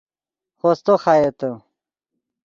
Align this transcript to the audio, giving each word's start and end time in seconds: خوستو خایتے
خوستو 0.59 0.93
خایتے 1.03 1.49